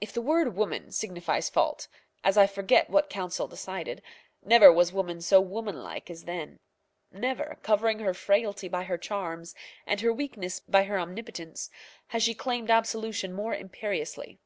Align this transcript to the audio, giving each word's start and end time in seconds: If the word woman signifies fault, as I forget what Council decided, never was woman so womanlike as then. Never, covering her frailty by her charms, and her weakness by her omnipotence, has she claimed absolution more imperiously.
If 0.00 0.12
the 0.12 0.20
word 0.20 0.56
woman 0.56 0.90
signifies 0.90 1.48
fault, 1.48 1.86
as 2.24 2.36
I 2.36 2.48
forget 2.48 2.90
what 2.90 3.08
Council 3.08 3.46
decided, 3.46 4.02
never 4.44 4.72
was 4.72 4.92
woman 4.92 5.20
so 5.20 5.40
womanlike 5.40 6.10
as 6.10 6.24
then. 6.24 6.58
Never, 7.12 7.56
covering 7.62 8.00
her 8.00 8.14
frailty 8.14 8.66
by 8.66 8.82
her 8.82 8.98
charms, 8.98 9.54
and 9.86 10.00
her 10.00 10.12
weakness 10.12 10.58
by 10.58 10.82
her 10.82 10.98
omnipotence, 10.98 11.70
has 12.08 12.24
she 12.24 12.34
claimed 12.34 12.68
absolution 12.68 13.32
more 13.32 13.54
imperiously. 13.54 14.40